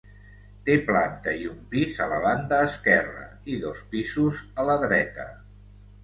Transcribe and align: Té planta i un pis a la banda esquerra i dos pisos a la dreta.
Té 0.67 0.75
planta 0.85 1.33
i 1.41 1.43
un 1.49 1.57
pis 1.73 1.99
a 2.05 2.07
la 2.13 2.17
banda 2.23 2.61
esquerra 2.69 3.25
i 3.55 3.59
dos 3.65 3.83
pisos 3.91 4.41
a 4.63 4.65
la 4.71 4.79
dreta. 4.85 5.27